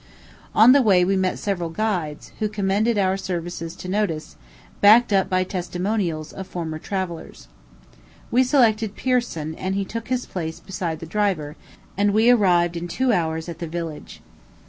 [0.55, 4.35] On the way we met several guides, who commended their services to our notice,
[4.81, 7.47] backed up by testimonials of former travellers.
[8.31, 11.55] We selected Pirson, and he took his place beside the driver,
[11.95, 14.21] and we arrived in two hour at the village.